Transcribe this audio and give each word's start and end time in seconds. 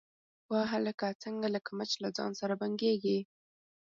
_وه 0.49 0.61
هلکه، 0.73 1.07
څنګه 1.23 1.47
لکه 1.55 1.69
مچ 1.77 1.91
له 2.03 2.09
ځان 2.17 2.31
سره 2.39 2.53
بنګېږې؟ 2.61 3.17